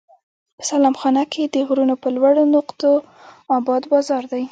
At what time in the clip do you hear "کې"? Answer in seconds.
1.33-1.43